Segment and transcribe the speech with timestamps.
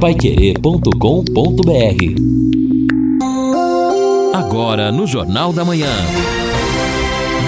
[0.00, 0.94] paiquerê.com.br
[4.32, 5.90] Agora no Jornal da Manhã.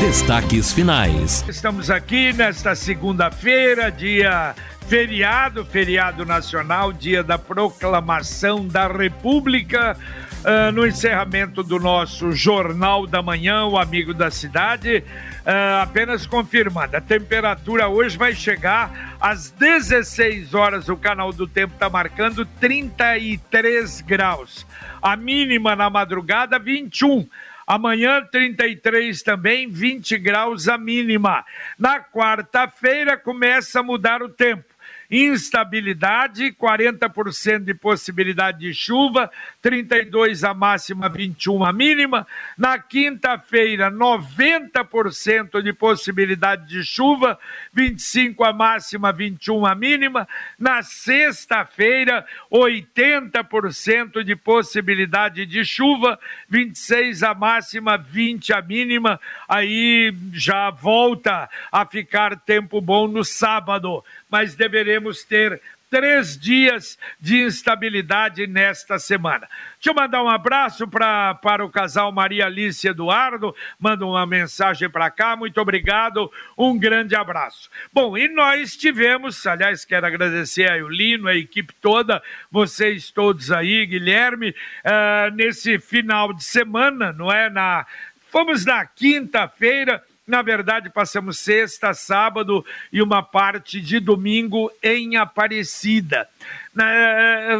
[0.00, 1.44] Destaques finais.
[1.48, 4.56] Estamos aqui nesta segunda-feira, dia
[4.88, 9.96] feriado, feriado nacional, dia da proclamação da República.
[10.40, 15.04] Uh, no encerramento do nosso Jornal da Manhã, o Amigo da Cidade,
[15.40, 21.74] uh, apenas confirmando, a temperatura hoje vai chegar às 16 horas, o canal do tempo
[21.74, 24.66] está marcando 33 graus.
[25.02, 27.28] A mínima na madrugada, 21.
[27.66, 31.44] Amanhã, 33 também, 20 graus a mínima.
[31.78, 34.64] Na quarta-feira, começa a mudar o tempo
[35.10, 39.30] instabilidade, 40% de possibilidade de chuva,
[39.62, 42.26] 32 a máxima, 21 a mínima.
[42.56, 47.38] Na quinta-feira, 90% de possibilidade de chuva,
[47.72, 50.26] 25 a máxima, 21 a mínima.
[50.58, 59.20] Na sexta-feira, 80% de possibilidade de chuva, 26 a máxima, 20 a mínima.
[59.48, 65.60] Aí já volta a ficar tempo bom no sábado mas deveremos ter
[65.90, 69.48] três dias de instabilidade nesta semana.
[69.74, 74.88] Deixa eu mandar um abraço pra, para o casal Maria Alice Eduardo, manda uma mensagem
[74.88, 77.68] para cá, muito obrigado, um grande abraço.
[77.92, 83.84] Bom, e nós tivemos, aliás, quero agradecer a Eulino, a equipe toda, vocês todos aí,
[83.84, 87.50] Guilherme, uh, nesse final de semana, não é?
[87.50, 87.84] Na,
[88.30, 96.28] fomos na quinta-feira na verdade, passamos sexta, sábado e uma parte de domingo em Aparecida.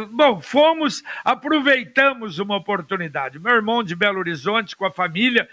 [0.09, 3.37] Bom, fomos, aproveitamos uma oportunidade.
[3.37, 5.47] Meu irmão de Belo Horizonte com a família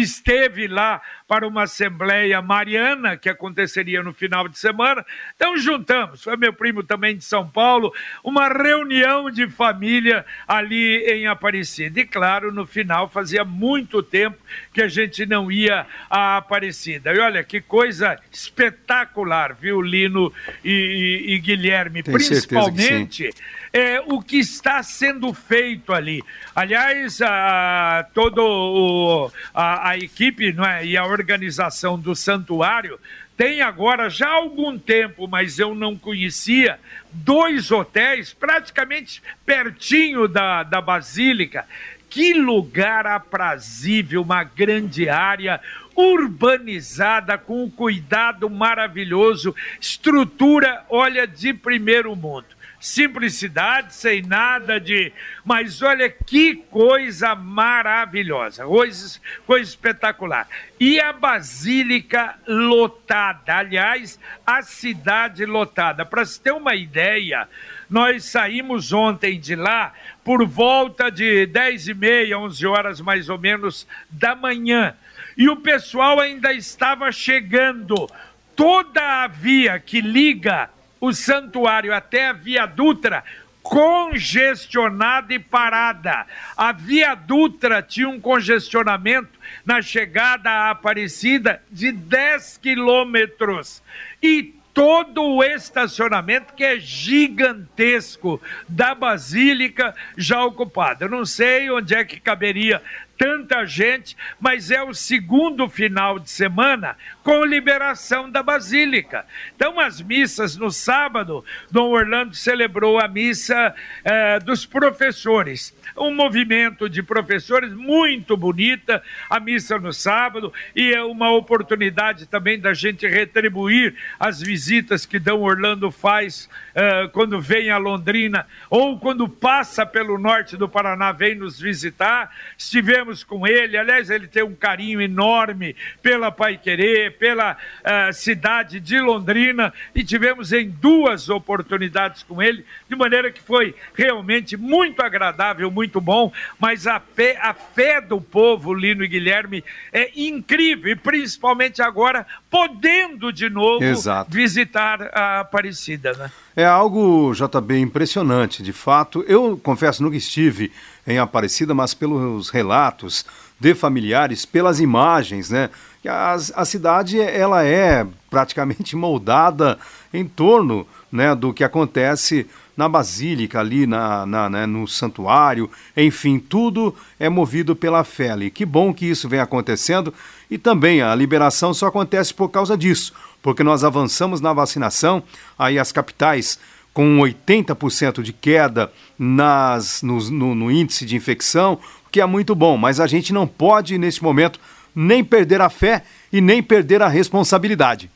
[0.00, 5.04] esteve lá para uma assembleia mariana que aconteceria no final de semana.
[5.34, 7.92] Então juntamos, foi meu primo também de São Paulo,
[8.22, 12.00] uma reunião de família ali em Aparecida.
[12.00, 14.36] E claro, no final fazia muito tempo
[14.72, 17.12] que a gente não ia a Aparecida.
[17.12, 20.32] E olha que coisa espetacular, viu, Lino
[20.64, 23.30] e, e, e Guilherme, principalmente
[23.74, 26.22] é, o que está sendo feito ali.
[26.54, 33.00] Aliás, a, todo a, a equipe não é, e a organização do santuário
[33.36, 36.78] tem agora já algum tempo, mas eu não conhecia,
[37.10, 41.66] dois hotéis praticamente pertinho da, da Basílica.
[42.08, 45.60] Que lugar aprazível, uma grande área
[45.96, 52.53] urbanizada com um cuidado maravilhoso, estrutura, olha, de primeiro mundo
[52.84, 55.10] simplicidade, sem nada de.
[55.42, 60.46] Mas olha que coisa maravilhosa, coisa, coisa espetacular.
[60.78, 66.04] E a Basílica lotada, aliás, a cidade lotada.
[66.04, 67.48] Para se ter uma ideia,
[67.88, 73.38] nós saímos ontem de lá por volta de 10 e meia, 11 horas mais ou
[73.38, 74.94] menos da manhã.
[75.38, 78.10] E o pessoal ainda estava chegando.
[78.54, 80.68] Toda a via que liga
[81.04, 83.22] o santuário até a Via Dutra
[83.62, 86.26] congestionada e parada.
[86.56, 93.82] A Via Dutra tinha um congestionamento na chegada à Aparecida de 10 quilômetros.
[94.22, 101.04] E todo o estacionamento que é gigantesco da Basílica já ocupado.
[101.04, 102.82] Eu não sei onde é que caberia
[103.16, 109.24] tanta gente, mas é o segundo final de semana com liberação da Basílica.
[109.56, 115.74] Então, as missas no sábado, Dom Orlando celebrou a missa eh, dos professores.
[115.96, 122.58] Um movimento de professores muito bonita, a missa no sábado, e é uma oportunidade também
[122.58, 128.98] da gente retribuir as visitas que Dom Orlando faz eh, quando vem a Londrina ou
[128.98, 132.30] quando passa pelo norte do Paraná, vem nos visitar.
[132.58, 133.76] Estivemos com ele.
[133.76, 140.02] Aliás, ele tem um carinho enorme pela Pai Querer, pela uh, cidade de Londrina, e
[140.04, 146.32] tivemos em duas oportunidades com ele, de maneira que foi realmente muito agradável, muito bom.
[146.58, 152.26] Mas a fé, a fé do povo, Lino e Guilherme, é incrível, e principalmente agora,
[152.54, 154.30] podendo de novo Exato.
[154.30, 156.30] visitar a Aparecida, né?
[156.54, 158.62] É algo, JB, impressionante.
[158.62, 160.70] De fato, eu confesso, nunca estive
[161.04, 163.26] em Aparecida, mas pelos relatos
[163.58, 165.68] de familiares, pelas imagens, né?
[166.06, 169.76] A, a cidade ela é praticamente moldada
[170.12, 172.46] em torno né, do que acontece
[172.76, 178.50] na basílica ali, na, na né, no santuário, enfim, tudo é movido pela fé ali.
[178.50, 180.14] Que bom que isso vem acontecendo
[180.50, 183.12] e também a liberação só acontece por causa disso,
[183.42, 185.22] porque nós avançamos na vacinação,
[185.58, 186.58] aí as capitais
[186.92, 191.78] com 80% de queda nas, no, no, no índice de infecção,
[192.10, 194.60] que é muito bom, mas a gente não pode, nesse momento,
[194.94, 198.08] nem perder a fé e nem perder a responsabilidade.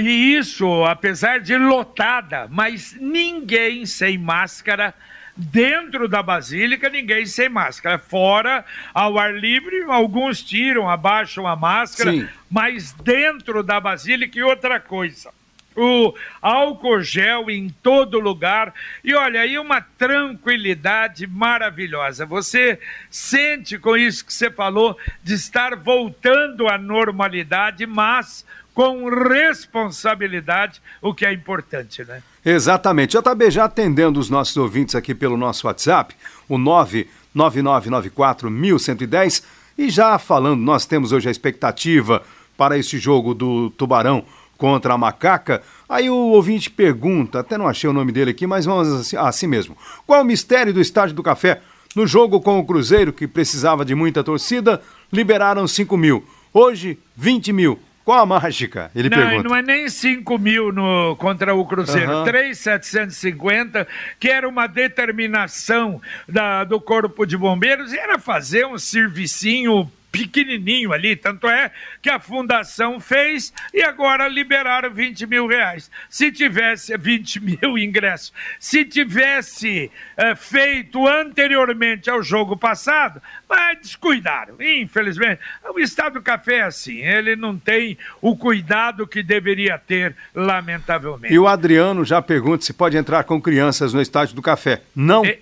[0.00, 4.94] E isso, apesar de lotada, mas ninguém sem máscara
[5.40, 7.98] dentro da basílica, ninguém sem máscara.
[7.98, 12.28] Fora, ao ar livre, alguns tiram, abaixam a máscara, Sim.
[12.50, 15.30] mas dentro da basílica e outra coisa
[15.76, 18.74] o álcool gel em todo lugar.
[19.04, 22.26] E olha, aí uma tranquilidade maravilhosa.
[22.26, 22.78] Você
[23.08, 28.44] sente com isso que você falou de estar voltando à normalidade, mas
[28.74, 32.22] com responsabilidade, o que é importante, né?
[32.44, 33.16] Exatamente.
[33.16, 36.14] JB já atendendo os nossos ouvintes aqui pelo nosso WhatsApp,
[36.48, 39.42] o 999941110,
[39.76, 42.22] e já falando, nós temos hoje a expectativa
[42.56, 44.24] para este jogo do Tubarão
[44.56, 45.62] contra a Macaca.
[45.88, 49.46] Aí o ouvinte pergunta, até não achei o nome dele aqui, mas vamos assim, assim
[49.46, 49.76] mesmo.
[50.06, 51.62] Qual o mistério do Estádio do Café?
[51.96, 54.80] No jogo com o Cruzeiro, que precisava de muita torcida,
[55.12, 56.24] liberaram 5 mil.
[56.52, 57.78] Hoje, 20 mil.
[58.04, 58.90] Qual a mágica?
[58.94, 59.48] Ele não, pergunta.
[59.48, 62.24] Não é nem 5 mil no, contra o Cruzeiro, uhum.
[62.24, 63.86] 3,750,
[64.18, 70.92] que era uma determinação da, do Corpo de Bombeiros, e era fazer um servicinho pequenininho
[70.92, 71.70] ali, tanto é
[72.02, 75.90] que a fundação fez e agora liberaram 20 mil reais.
[76.08, 84.56] Se tivesse 20 mil ingressos, se tivesse é, feito anteriormente ao jogo passado, mas descuidaram,
[84.60, 85.40] infelizmente.
[85.74, 91.32] O Estado do Café é assim, ele não tem o cuidado que deveria ter, lamentavelmente.
[91.32, 94.82] E o Adriano já pergunta se pode entrar com crianças no Estádio do Café.
[94.94, 95.24] Não.
[95.24, 95.38] É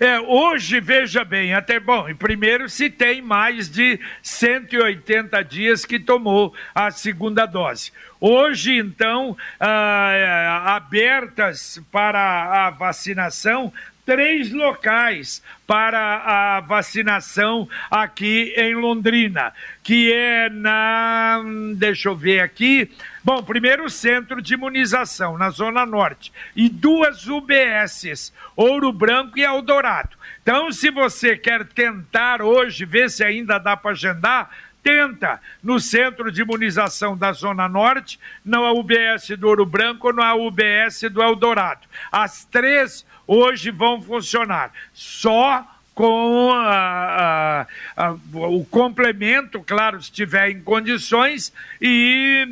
[0.00, 6.52] É, hoje, veja bem, até bom, primeiro se tem mais de 180 dias que tomou
[6.74, 7.92] a segunda dose.
[8.20, 13.72] Hoje, então, ah, abertas para a vacinação
[14.04, 21.42] três locais para a vacinação aqui em Londrina, que é na.
[21.76, 22.90] Deixa eu ver aqui.
[23.22, 29.42] Bom, primeiro o centro de imunização, na Zona Norte, e duas UBSs, Ouro Branco e
[29.42, 30.16] Eldorado.
[30.42, 34.50] Então, se você quer tentar hoje, ver se ainda dá para agendar,
[34.82, 40.34] tenta no centro de imunização da Zona Norte, na UBS do Ouro Branco ou na
[40.34, 41.88] UBS do Eldorado.
[42.12, 44.72] As três hoje vão funcionar.
[44.92, 47.66] Só com a,
[47.96, 52.46] a, a, o complemento, claro, se estiver em condições, e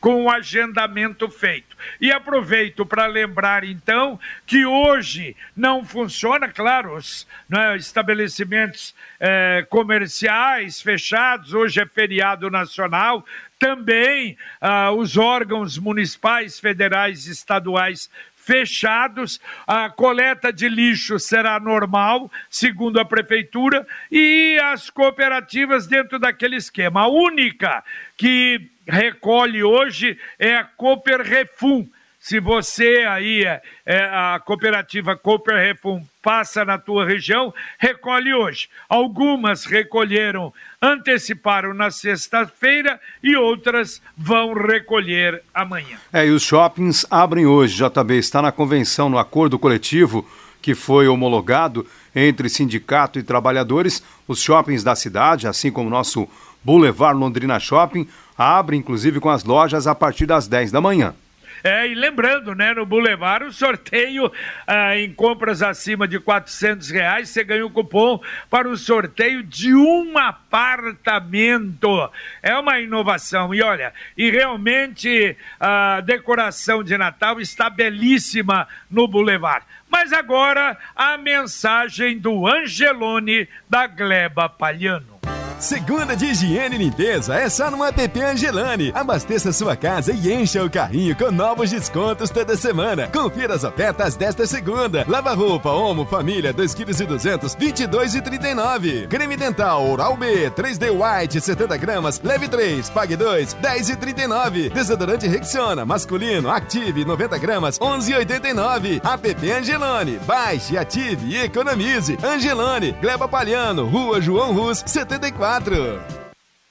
[0.00, 1.76] com o agendamento feito.
[2.00, 10.82] E aproveito para lembrar, então, que hoje não funciona, claro, os né, estabelecimentos eh, comerciais
[10.82, 13.24] fechados, hoje é feriado nacional,
[13.58, 18.08] também ah, os órgãos municipais, federais e estaduais
[18.48, 19.38] fechados.
[19.66, 27.02] A coleta de lixo será normal, segundo a prefeitura, e as cooperativas dentro daquele esquema.
[27.02, 27.84] A única
[28.16, 31.86] que recolhe hoje é a Cooper Refum
[32.28, 38.68] se você aí, é, é, a cooperativa Cooper Refum passa na tua região, recolhe hoje.
[38.86, 45.96] Algumas recolheram, anteciparam na sexta-feira e outras vão recolher amanhã.
[46.12, 50.28] É, e os shoppings abrem hoje, JB, está na convenção, no acordo coletivo
[50.60, 54.02] que foi homologado entre sindicato e trabalhadores.
[54.26, 56.28] Os shoppings da cidade, assim como o nosso
[56.62, 58.06] Boulevard Londrina Shopping,
[58.36, 61.14] abrem inclusive com as lojas a partir das 10 da manhã.
[61.62, 64.30] É, e lembrando, né, no Boulevard, o sorteio
[64.66, 69.74] ah, em compras acima de 400 reais, você ganha o cupom para o sorteio de
[69.74, 72.10] um apartamento.
[72.42, 73.54] É uma inovação.
[73.54, 79.64] E olha, e realmente a decoração de Natal está belíssima no Boulevard.
[79.90, 85.17] Mas agora a mensagem do Angelone da Gleba Palhano.
[85.58, 88.92] Segunda de higiene e limpeza é só no app Angelani.
[88.94, 93.08] Abasteça sua casa e encha o carrinho com novos descontos toda semana.
[93.08, 95.04] Confira as ofertas desta segunda.
[95.08, 99.08] Lava roupa, Omo, Família, 2 kg e 200, 22,39.
[99.08, 104.72] Creme dental Oral B, 3D White, 70 gramas, leve 3, pague 2, 10,39.
[104.72, 109.00] Desodorante Rexona, masculino, Active, 90 gramas, 11,89.
[109.04, 110.20] App Angelani.
[110.24, 112.16] Baixe, ative e economize.
[112.22, 115.98] Angelani, Gleba Palhano, Rua João Rus, 74 quatro.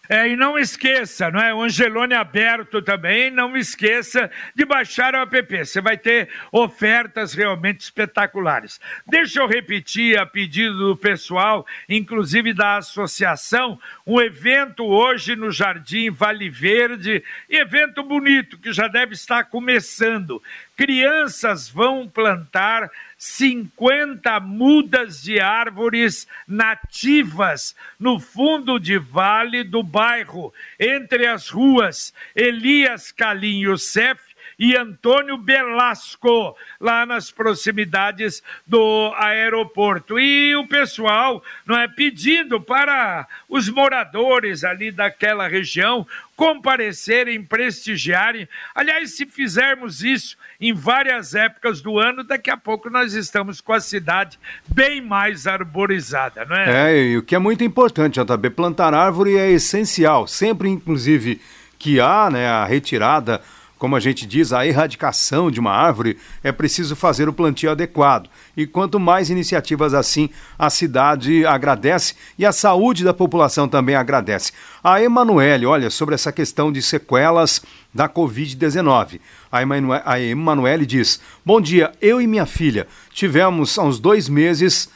[0.08, 1.54] É, e não esqueça, não é?
[1.54, 5.66] O Angelone aberto também, não esqueça de baixar o app.
[5.66, 8.80] Você vai ter ofertas realmente espetaculares.
[9.06, 16.10] Deixa eu repetir a pedido do pessoal, inclusive da associação, um evento hoje no Jardim
[16.10, 20.42] Vale Verde, evento bonito que já deve estar começando.
[20.78, 31.26] Crianças vão plantar 50 mudas de árvores nativas no fundo de vale do bairro, entre
[31.26, 34.20] as ruas Elias Calinho Cef
[34.60, 40.20] e Antônio Belasco, lá nas proximidades do aeroporto.
[40.20, 48.48] E o pessoal não é pedindo para os moradores ali daquela região comparecerem, prestigiarem.
[48.74, 53.74] Aliás, se fizermos isso em várias épocas do ano, daqui a pouco nós estamos com
[53.74, 56.94] a cidade bem mais arborizada, não é?
[56.94, 60.28] É, e o que é muito importante, JB, plantar árvore é essencial.
[60.28, 61.42] Sempre, inclusive,
[61.80, 63.42] que há né, a retirada
[63.78, 68.30] como a gente diz, a erradicação de uma árvore, é preciso fazer o plantio adequado.
[68.56, 74.52] E quanto mais iniciativas assim, a cidade agradece e a saúde da população também agradece.
[74.84, 77.62] A Emanuele, olha, sobre essa questão de sequelas
[77.94, 79.20] da Covid-19.
[79.52, 84.90] A Emanuele diz: Bom dia, eu e minha filha tivemos há uns dois meses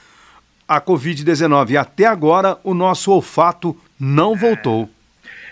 [0.68, 4.90] a Covid-19 e até agora o nosso olfato não voltou.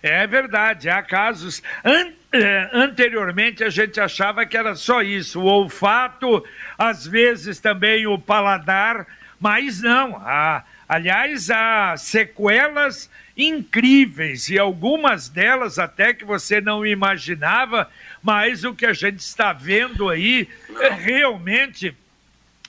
[0.01, 1.61] É verdade, há casos.
[1.83, 6.43] An é, anteriormente a gente achava que era só isso, o olfato,
[6.77, 9.07] às vezes também o paladar,
[9.39, 10.15] mas não.
[10.17, 17.89] Há, aliás, há sequelas incríveis e algumas delas até que você não imaginava,
[18.21, 20.47] mas o que a gente está vendo aí
[20.81, 21.95] é realmente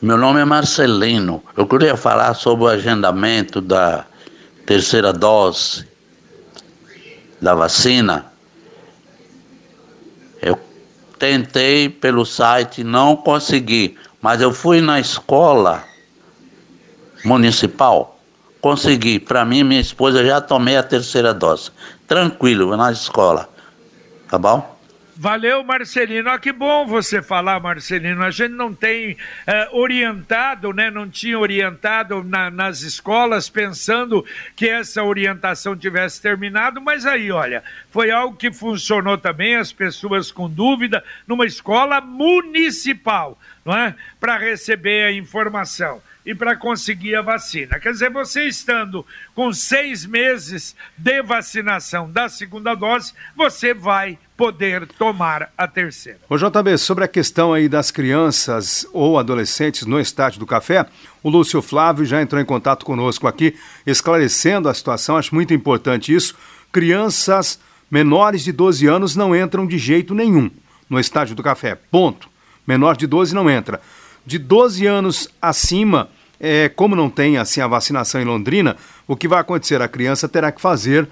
[0.01, 1.43] Meu nome é Marcelino.
[1.57, 4.07] Eu queria falar sobre o agendamento da
[4.69, 5.89] terceira dose
[7.41, 8.27] da vacina,
[10.43, 10.61] eu
[11.19, 15.83] tentei pelo site, não consegui, mas eu fui na escola
[17.25, 18.21] municipal,
[18.61, 19.19] consegui.
[19.19, 21.71] Para mim, minha esposa já tomei a terceira dose.
[22.07, 23.49] Tranquilo, na escola.
[24.29, 24.78] Tá bom?
[25.21, 26.31] Valeu, Marcelino.
[26.31, 28.23] Ah, que bom você falar, Marcelino.
[28.23, 29.17] A gente não tem
[29.49, 30.93] eh, orientado, né?
[30.93, 37.65] Não tinha orientado na, nas escolas pensando que essa orientação tivesse terminado, mas aí, olha,
[37.91, 43.97] foi algo que funcionou também, as pessoas com dúvida, numa escola municipal, não é?
[44.21, 47.81] Para receber a informação e para conseguir a vacina.
[47.81, 54.87] Quer dizer, você estando com seis meses de vacinação da segunda dose, você vai poder
[54.87, 56.19] tomar a terceira.
[56.29, 60.85] Ô JB, sobre a questão aí das crianças ou adolescentes no estádio do café,
[61.23, 66.15] o Lúcio Flávio já entrou em contato conosco aqui, esclarecendo a situação, acho muito importante
[66.15, 66.37] isso.
[66.71, 67.59] Crianças
[67.91, 70.51] menores de 12 anos não entram de jeito nenhum
[70.91, 72.29] no estádio do café, ponto.
[72.67, 73.81] Menor de 12 não entra.
[74.27, 79.29] De 12 anos acima, é, como não tem assim a vacinação em Londrina, o que
[79.29, 79.81] vai acontecer?
[79.83, 81.09] A criança terá que fazer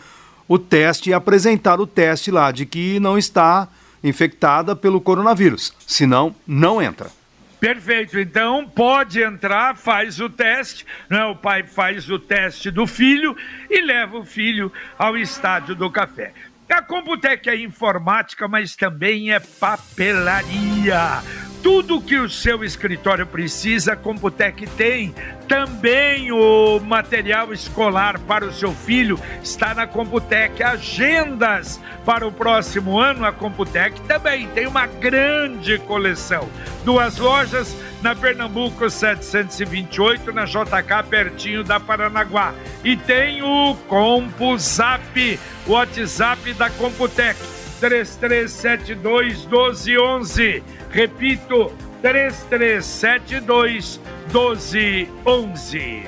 [0.49, 3.69] o teste e apresentar o teste lá de que não está
[4.03, 5.73] infectada pelo coronavírus.
[5.87, 7.11] Senão, não entra.
[7.59, 11.25] Perfeito, então pode entrar, faz o teste, né?
[11.25, 13.35] o pai faz o teste do filho
[13.71, 16.33] e leva o filho ao estádio do café.
[16.69, 21.23] A Computec é informática, mas também é papelaria
[21.67, 25.13] tudo que o seu escritório precisa, a Computec tem.
[25.49, 30.63] Também o material escolar para o seu filho está na Computec.
[30.63, 36.49] Agendas para o próximo ano, a Computec também tem uma grande coleção.
[36.85, 42.55] Duas lojas na Pernambuco 728, na JK, pertinho da Paranaguá.
[42.85, 50.63] E tem o CompuZap, o WhatsApp da Computec 3372 1211.
[50.91, 54.01] Repito, 3372
[54.33, 56.03] 1211.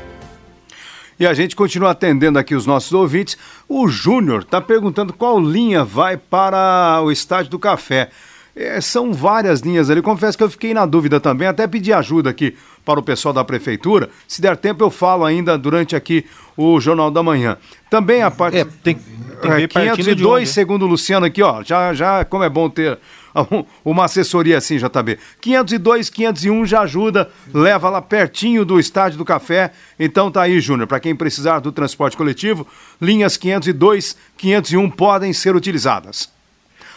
[1.20, 3.36] E a gente continua atendendo aqui os nossos ouvintes.
[3.68, 8.10] O Júnior está perguntando qual linha vai para o Estádio do Café.
[8.54, 10.00] É, são várias linhas ali.
[10.00, 12.56] Confesso que eu fiquei na dúvida também, até pedi ajuda aqui
[12.88, 14.08] para o pessoal da prefeitura.
[14.26, 16.24] Se der tempo, eu falo ainda durante aqui
[16.56, 17.58] o Jornal da Manhã.
[17.90, 18.56] Também a parte.
[18.56, 18.98] É, tem,
[19.42, 21.62] tem é, 502, segundo o Luciano aqui, ó.
[21.62, 22.98] Já, já, como é bom ter
[23.84, 25.18] uma assessoria assim, JB.
[25.38, 29.70] 502, 501 já ajuda, leva lá pertinho do Estádio do Café.
[30.00, 32.66] Então tá aí, Júnior, para quem precisar do transporte coletivo,
[32.98, 36.37] linhas 502, 501 podem ser utilizadas.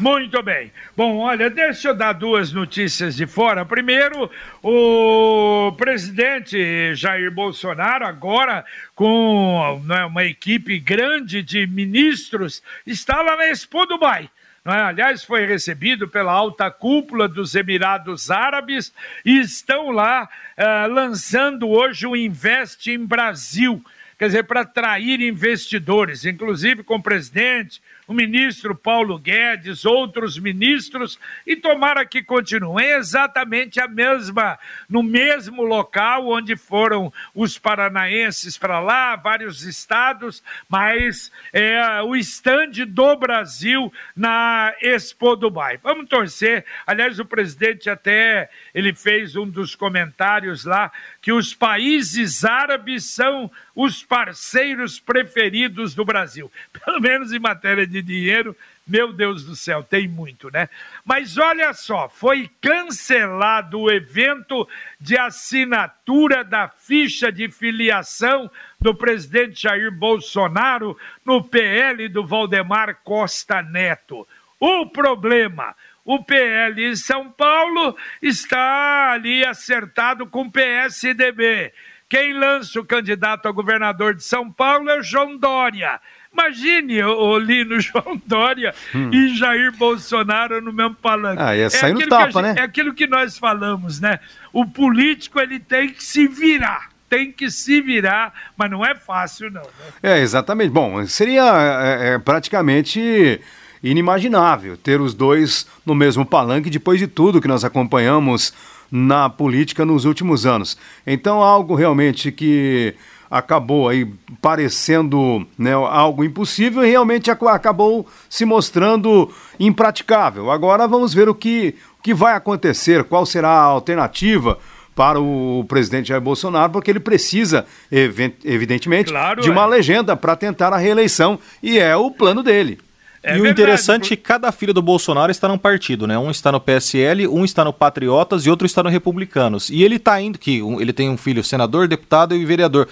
[0.02, 0.72] Muito bem.
[0.98, 3.64] Bom, olha, deixa eu dar duas notícias de fora.
[3.64, 4.32] Primeiro,
[4.64, 13.46] o presidente Jair Bolsonaro, agora com né, uma equipe grande de ministros, está lá na
[13.50, 14.28] Expo Dubai.
[14.66, 14.72] É?
[14.72, 18.92] aliás, foi recebido pela alta cúpula dos Emirados Árabes
[19.24, 23.84] e estão lá uh, lançando hoje o Invest em Brasil,
[24.18, 27.80] quer dizer, para atrair investidores, inclusive com o presidente,
[28.12, 35.64] o ministro Paulo Guedes, outros ministros, e tomara que continuem exatamente a mesma, no mesmo
[35.64, 43.92] local onde foram os paranaenses para lá, vários estados, mas é o estande do Brasil
[44.14, 45.80] na Expo Dubai.
[45.82, 46.66] Vamos torcer.
[46.86, 53.50] Aliás, o presidente até ele fez um dos comentários lá que os países árabes são
[53.74, 56.52] os parceiros preferidos do Brasil,
[56.84, 58.56] pelo menos em matéria de dinheiro.
[58.88, 60.68] Meu Deus do céu, tem muito, né?
[61.06, 64.68] Mas olha só, foi cancelado o evento
[65.00, 73.62] de assinatura da ficha de filiação do presidente Jair Bolsonaro no PL do Valdemar Costa
[73.62, 74.28] Neto.
[74.60, 81.72] O problema, o PL em São Paulo está ali acertado com o PSDB.
[82.12, 86.02] Quem lança o candidato a governador de São Paulo é o João Dória.
[86.34, 89.10] Imagine o Lino João Dória hum.
[89.12, 91.42] e Jair Bolsonaro no mesmo palanque.
[91.42, 92.56] Ah, ia sair é no tapa, gente, né?
[92.58, 94.20] É aquilo que nós falamos, né?
[94.54, 99.52] O político ele tem que se virar tem que se virar, mas não é fácil,
[99.52, 99.62] não.
[99.62, 99.68] Né?
[100.02, 100.72] É, exatamente.
[100.72, 103.42] Bom, seria é, é, praticamente
[103.84, 108.54] inimaginável ter os dois no mesmo palanque depois de tudo que nós acompanhamos
[108.90, 110.78] na política nos últimos anos.
[111.06, 112.96] Então, algo realmente que
[113.32, 114.06] acabou aí
[114.42, 120.52] parecendo né, algo impossível e realmente acabou se mostrando impraticável.
[120.52, 124.60] Agora vamos ver o que, o que vai acontecer, qual será a alternativa
[124.94, 129.68] para o presidente Jair Bolsonaro, porque ele precisa, evidentemente, claro, de uma é.
[129.68, 132.78] legenda para tentar a reeleição e é o plano dele.
[133.24, 136.18] É e verdade, o interessante é que cada filho do Bolsonaro está num partido, né?
[136.18, 139.70] Um está no PSL, um está no Patriotas e outro está no Republicanos.
[139.70, 142.88] E ele está indo, que ele tem um filho senador, deputado e vereador.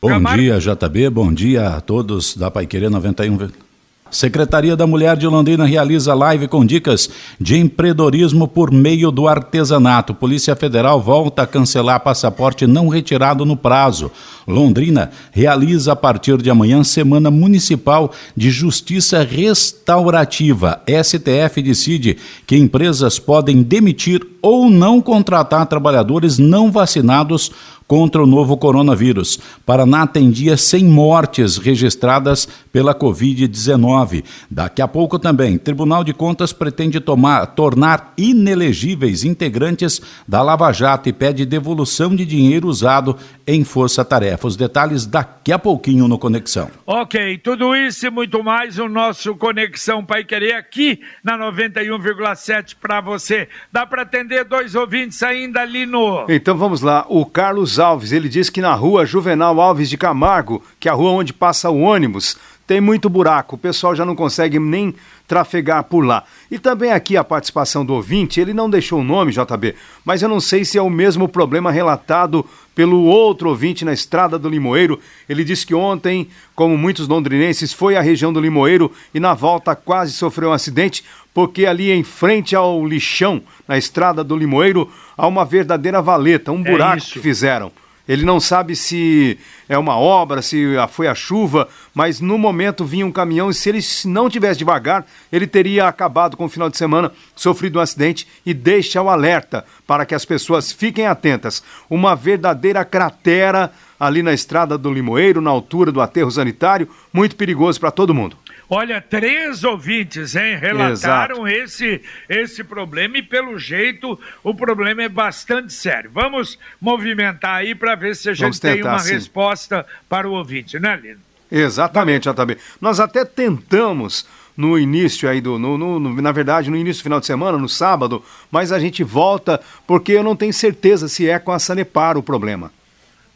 [0.00, 0.40] Bom Camargo.
[0.40, 1.10] dia, JB.
[1.10, 3.67] Bom dia a todos da Pai Querer 91.
[4.10, 10.14] Secretaria da Mulher de Londrina realiza live com dicas de empreendedorismo por meio do artesanato.
[10.14, 14.10] Polícia Federal volta a cancelar passaporte não retirado no prazo.
[14.46, 20.80] Londrina realiza a partir de amanhã Semana Municipal de Justiça Restaurativa.
[20.86, 22.16] STF decide
[22.46, 27.50] que empresas podem demitir ou não contratar trabalhadores não vacinados
[27.88, 29.40] contra o novo coronavírus.
[29.64, 34.22] Paraná tem dia sem mortes registradas pela Covid-19.
[34.50, 41.08] Daqui a pouco também, Tribunal de Contas pretende tomar, tornar inelegíveis integrantes da Lava Jato
[41.08, 44.46] e pede devolução de dinheiro usado em força-tarefa.
[44.46, 46.70] Os detalhes daqui a pouquinho no Conexão.
[46.86, 53.00] Ok, tudo isso e muito mais o nosso Conexão Pai Querer aqui na 91,7 para
[53.00, 53.48] você.
[53.72, 56.26] Dá para atender dois ouvintes ainda ali no.
[56.28, 60.62] Então vamos lá, o Carlos Alves, ele diz que na rua Juvenal Alves de Camargo,
[60.78, 62.36] que é a rua onde passa o ônibus,
[62.66, 64.94] tem muito buraco, o pessoal já não consegue nem
[65.26, 66.24] trafegar por lá.
[66.50, 70.28] E também aqui a participação do ouvinte, ele não deixou o nome, JB, mas eu
[70.28, 72.44] não sei se é o mesmo problema relatado
[72.78, 75.00] pelo outro ouvinte na estrada do Limoeiro.
[75.28, 79.74] Ele disse que ontem, como muitos londrinenses, foi à região do Limoeiro e na volta
[79.74, 85.26] quase sofreu um acidente, porque ali em frente ao lixão, na estrada do Limoeiro, há
[85.26, 87.72] uma verdadeira valeta, um é buraco é que fizeram.
[88.08, 93.04] Ele não sabe se é uma obra, se foi a chuva, mas no momento vinha
[93.04, 96.78] um caminhão e se ele não tivesse devagar, ele teria acabado com o final de
[96.78, 101.62] semana, sofrido um acidente e deixa o alerta para que as pessoas fiquem atentas.
[101.90, 107.78] Uma verdadeira cratera ali na estrada do Limoeiro, na altura do aterro sanitário, muito perigoso
[107.78, 108.38] para todo mundo.
[108.70, 115.72] Olha, três ouvintes, hein, relataram esse, esse problema e, pelo jeito, o problema é bastante
[115.72, 116.10] sério.
[116.12, 119.14] Vamos movimentar aí para ver se a gente tem uma sim.
[119.14, 121.20] resposta para o ouvinte, né, Lino?
[121.50, 122.58] Exatamente, JB.
[122.78, 125.58] Nós até tentamos no início aí do.
[125.58, 129.02] No, no, na verdade, no início do final de semana, no sábado, mas a gente
[129.02, 132.70] volta porque eu não tenho certeza se é com a Sanepar o problema.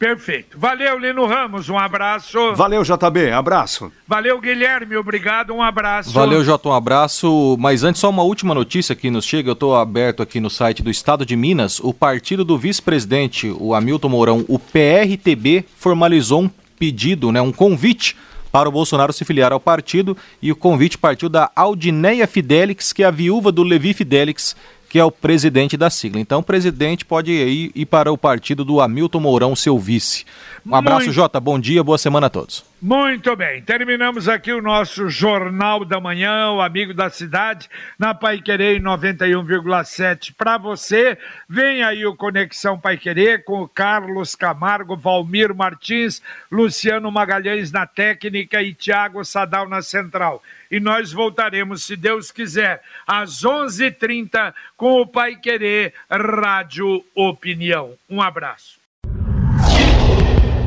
[0.02, 0.58] Perfeito.
[0.58, 2.56] Valeu, Lino Ramos, um abraço.
[2.56, 3.92] Valeu, JB, abraço.
[4.04, 6.10] Valeu, Guilherme, obrigado, um abraço.
[6.10, 7.56] Valeu, Jota, um abraço.
[7.60, 9.50] Mas antes, só uma última notícia que nos chega.
[9.50, 11.78] Eu estou aberto aqui no site do Estado de Minas.
[11.78, 18.16] O partido do vice-presidente, o Hamilton Mourão, o PRTB, formalizou um pedido, né, um convite
[18.50, 23.04] para o Bolsonaro se filiar ao partido e o convite partiu da Aldineia Fidelix, que
[23.04, 24.56] é a viúva do Levi Fidelix,
[24.92, 26.20] que é o presidente da sigla.
[26.20, 30.26] Então o presidente pode ir, ir para o partido do Hamilton Mourão, seu vice.
[30.66, 31.14] Um abraço, Muito...
[31.14, 31.40] Jota.
[31.40, 32.62] Bom dia, boa semana a todos.
[32.84, 38.40] Muito bem, terminamos aqui o nosso Jornal da Manhã, o Amigo da Cidade, na Pai
[38.40, 41.16] Querer 91,7 para você.
[41.48, 47.86] Vem aí o Conexão Pai Querer com o Carlos Camargo, Valmir Martins, Luciano Magalhães na
[47.86, 50.42] técnica e Tiago Sadal na central.
[50.68, 57.04] E nós voltaremos, se Deus quiser, às 11:30 h 30 com o Pai Querer Rádio
[57.14, 57.94] Opinião.
[58.10, 58.81] Um abraço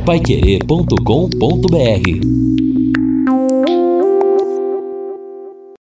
[0.05, 2.64] paiquerê.com.br